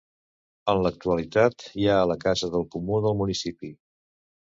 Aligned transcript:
En 0.73 0.81
l'actualitat 0.87 1.67
hi 1.83 1.87
ha 1.87 1.99
la 2.15 2.17
casa 2.27 2.53
del 2.57 2.69
comú 2.77 3.01
del 3.07 3.19
municipi. 3.25 3.75